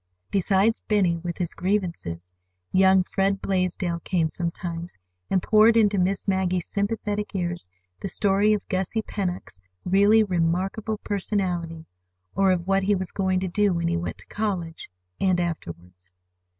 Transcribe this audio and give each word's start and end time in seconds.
Besides 0.31 0.81
Benny, 0.87 1.17
with 1.17 1.37
his 1.37 1.53
grievances, 1.53 2.33
young 2.71 3.03
Fred 3.03 3.39
Blaisdell 3.39 3.99
came 3.99 4.29
sometimes, 4.29 4.97
and 5.29 5.43
poured 5.43 5.77
into 5.77 5.99
Miss 5.99 6.27
Maggie's 6.27 6.67
sympathetic 6.67 7.35
ears 7.35 7.69
the 7.99 8.07
story 8.07 8.51
of 8.53 8.67
Gussie 8.67 9.03
Pennock's 9.03 9.61
really 9.85 10.23
remarkable 10.23 10.97
personality, 10.97 11.85
or 12.33 12.51
of 12.51 12.65
what 12.65 12.81
he 12.81 12.95
was 12.95 13.11
going 13.11 13.39
to 13.41 13.47
do 13.47 13.73
when 13.73 13.89
he 13.89 13.95
went 13.95 14.17
to 14.17 14.25
college—and 14.25 15.39
afterwards. 15.39 16.13